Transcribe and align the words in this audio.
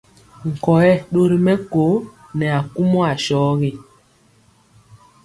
Nkɔyɛ 0.51 0.93
ɗori 1.11 1.37
mɛko 1.45 1.81
nɛ 2.37 2.47
akumɔ 2.59 2.99
asɔgi. 3.11 3.71